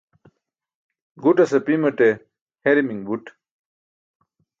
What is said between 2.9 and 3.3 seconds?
buṭ